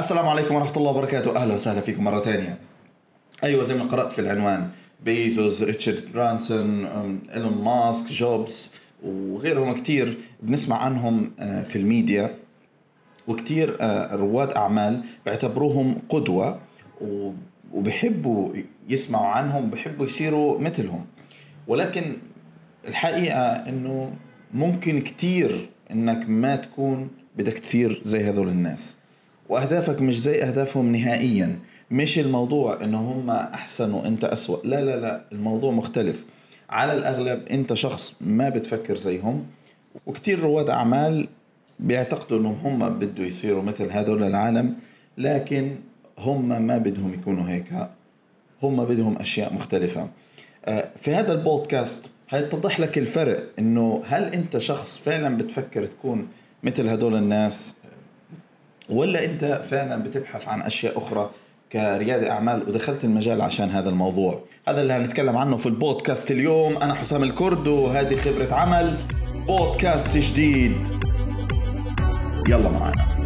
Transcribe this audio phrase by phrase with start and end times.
[0.00, 1.36] السلام عليكم ورحمة الله وبركاته.
[1.36, 2.58] أهلا وسهلا فيكم مرة ثانية.
[3.44, 4.68] أيوة زي ما قرأت في العنوان.
[5.04, 6.84] بيزوس ريتشارد برانسون
[7.34, 10.18] إيلون ماسك جوبز وغيرهم كتير.
[10.42, 12.36] بنسمع عنهم آه، في الميديا.
[13.26, 16.60] وكتير آه، رواد أعمال بيعتبروهم قدوة
[17.72, 18.52] وبحبوا
[18.88, 21.06] يسمعوا عنهم وبحبوا يصيروا مثلهم.
[21.66, 22.16] ولكن
[22.88, 24.12] الحقيقة إنه
[24.54, 28.99] ممكن كتير إنك ما تكون بدك تصير زي هذول الناس.
[29.50, 31.58] وأهدافك مش زي أهدافهم نهائيا.
[31.90, 34.56] مش الموضوع انه هم أحسن وأنت أسوأ.
[34.64, 36.24] لا لا لا الموضوع مختلف.
[36.70, 39.46] على الأغلب أنت شخص ما بتفكر زيهم
[40.06, 41.28] وكتير رواد أعمال
[41.78, 44.74] بيعتقدوا إنهم هم بده يصيروا مثل هذول العالم
[45.18, 45.76] لكن
[46.18, 47.88] هم ما بدهم يكونوا هيك.
[48.62, 50.08] هم بدهم أشياء مختلفة.
[50.64, 56.28] آه، في هذا البودكاست هيتضح لك الفرق إنه هل أنت شخص فعلا بتفكر تكون
[56.62, 57.74] مثل هدول الناس؟
[58.90, 61.30] ولا انت فعلا بتبحث عن أشياء أخرى
[61.72, 66.76] كريادة أعمال ودخلت المجال عشان هذا الموضوع؟ هذا اللي هنتكلم عنه في البودكاست اليوم.
[66.76, 68.96] أنا حسام الكرد وهذه خبرة عمل
[69.46, 70.88] بودكاست جديد.
[72.48, 73.19] يلا معنا.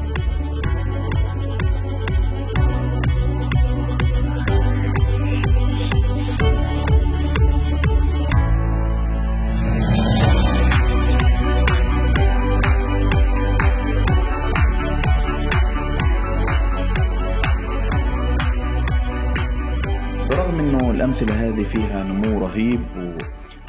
[21.04, 22.80] الأمثلة هذه فيها نمو رهيب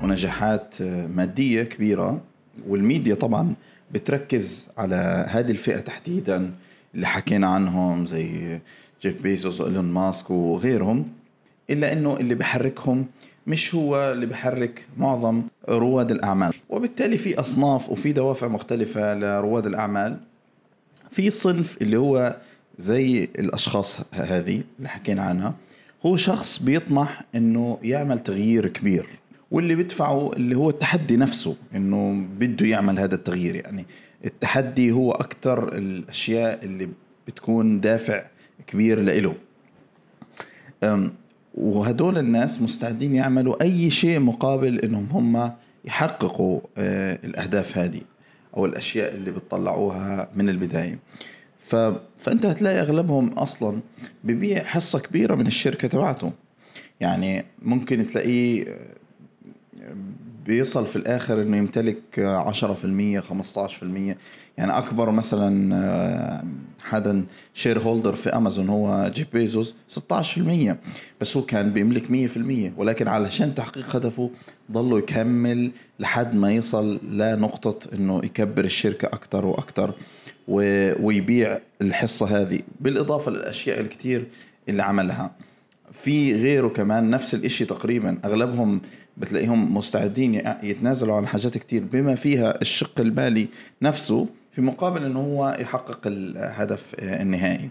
[0.03, 0.81] ونجاحات
[1.15, 2.21] مادية كبيرة.
[2.67, 3.53] والميديا طبعا
[3.91, 6.53] بتركز على هذه الفئة تحديدا
[6.95, 8.59] اللي حكينا عنهم زي
[9.01, 11.05] جيف بيزوس وايلون ماسك وغيرهم.
[11.69, 13.05] إلا إنه اللي بحركهم
[13.47, 16.53] مش هو اللي بحرك معظم رواد الأعمال.
[16.69, 20.17] وبالتالي في أصناف وفي دوافع مختلفة لرواد الأعمال.
[21.11, 22.37] في صنف اللي هو
[22.77, 25.53] زي الأشخاص ه- هذه اللي حكينا عنها.
[26.05, 29.07] هو شخص بيطمح إنه يعمل تغيير كبير.
[29.51, 33.55] واللي بيدفعه اللي هو التحدي نفسه إنه بده يعمل هذا التغيير.
[33.55, 33.85] يعني
[34.25, 36.89] التحدي هو أكثر الأشياء اللي
[37.27, 38.25] بتكون دافع
[38.67, 39.35] كبير لإله.
[41.55, 45.51] وهدول الناس مستعدين يعملوا أي شيء مقابل إنهم هم
[45.85, 48.01] يحققوا آه، الأهداف هذه
[48.57, 50.99] أو الأشياء اللي بتطلعوها من البداية.
[51.67, 51.75] ف...
[52.19, 53.79] فانت هتلاقي اغلبهم أصلا
[54.23, 56.31] ببيع حصة كبيرة من الشركة تبعته.
[56.99, 58.65] يعني ممكن تلاقيه
[60.45, 64.15] بيصل في الآخر إنه يمتلك 10% 15%
[64.57, 66.43] يعني أكبر مثلا آه،
[66.83, 69.75] حدا shareholder في أمازون هو جيف بيزوس
[70.11, 70.75] 16%
[71.21, 74.31] بس هو كان بيملك 100% ولكن علشان تحقيق هدفه
[74.71, 79.93] ضله يكمل لحد ما يصل لنقطة إنه يكبر الشركة أكتر وأكتر
[80.47, 84.27] و- ويبيع الحصة هذه بالإضافة للأشياء الكتير
[84.69, 85.31] اللي عملها.
[85.93, 88.17] في غيره كمان نفس الإشي تقريبا.
[88.25, 88.81] أغلبهم
[89.17, 91.83] بتلاقيهم مستعدين يتنازلوا عن حاجات كتير.
[91.83, 93.47] بما فيها الشق المالي
[93.81, 97.69] نفسه في مقابل إنه هو يحقق الهدف آه، النهائي.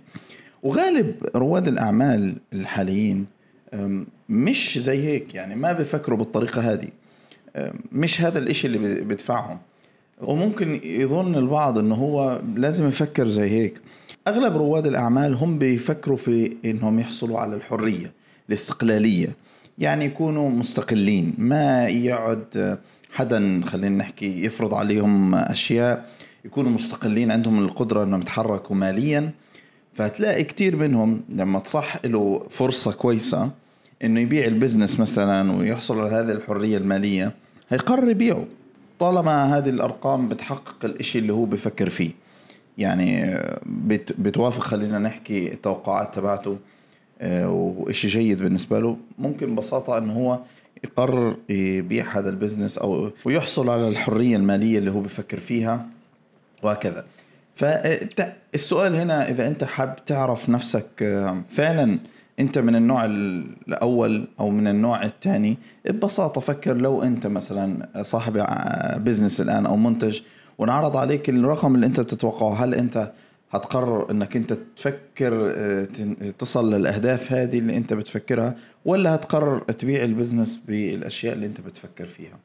[0.62, 3.26] وغالب رواد الأعمال الحاليين
[4.28, 5.34] مش زي هيك.
[5.34, 6.88] يعني ما بفكروا بالطريقة هذه.
[7.92, 9.58] مش هذا الإشي اللي بيدفعهم.
[10.22, 13.80] وممكن يظن البعض إنه هو لازم يفكر زي هيك.
[14.28, 18.12] أغلب رواد الأعمال هم بيفكروا في إنهم يحصلوا على الحرية
[18.48, 19.36] الاستقلالية.
[19.78, 22.78] يعني يكونوا مستقلين ما يقعد
[23.12, 26.08] حدا خلينا نحكي يفرض عليهم أشياء.
[26.44, 29.30] يكونوا مستقلين عندهم القدرة إنهم يتحركوا ماليا.
[29.94, 33.50] فهتلاقي كتير منهم لما تصح له فرصة كويسة
[34.04, 37.32] إنه يبيع ال business مثلا ويحصل على هذه الحرية المالية
[37.68, 38.44] هيقرر يبيعه.
[38.98, 42.10] طالما هذه الأرقام بتحقق الإشي اللي هو بفكر فيه.
[42.78, 46.58] يعني بت بتوافق خلينا نحكي التوقعات تبعته
[47.20, 48.96] آه، وإشي جيد بالنسبة له.
[49.18, 50.38] ممكن ببساطة أنه هو
[50.84, 55.86] يقرر يبيع هذا ال business أو ويحصل على الحرية المالية اللي هو بفكر فيها
[56.62, 57.04] وهكذا.
[57.54, 61.98] فالسؤال هنا إذا أنت حاب تعرف نفسك آه، فعلا
[62.40, 68.46] أنت من النوع الأول أو من النوع الثاني ببساطة فكر لو أنت مثلا صاحب
[69.04, 70.20] business الآن أو منتج
[70.58, 72.64] وانعرض عليك الرقم اللي أنت بتتوقعه.
[72.64, 73.12] هل أنت
[73.50, 75.88] هتقرر إنك انت تفكر آه،
[76.38, 78.54] تصل للأهداف هذه اللي انت بتفكرها
[78.84, 82.38] ولا هتقرر تبيع ال business بالأشياء اللي انت بتفكر فيها؟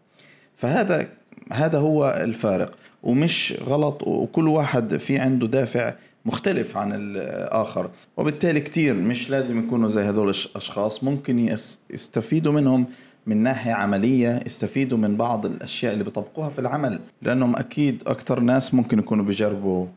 [0.56, 1.07] فهذا
[1.51, 2.71] هذا هو الفارق.
[3.03, 5.94] ومش غلط وكل واحد في عنده دافع
[6.25, 12.86] مختلف عن الآخر وبالتالي كتير مش لازم يكونوا زي هذول الأشخاص ممكن يس- يستفيدوا منهم
[13.27, 17.00] من ناحية عملية يستفيدوا من بعض الأشياء اللي بيطبقوها في العمل.
[17.21, 19.88] لأنهم أكيد أكتر ناس ممكن يكونوا بيجربوا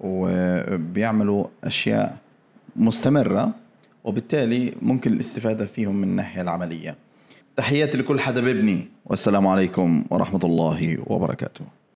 [0.00, 2.16] وبيعملوا أشياء
[2.76, 3.50] مستمرة
[4.04, 6.96] وبالتالي ممكن الاستفادة فيهم من الناحية العملية.
[7.56, 11.64] تحياتي لكل حدا ببني والسلام عليكم ورحمة الله وبركاته.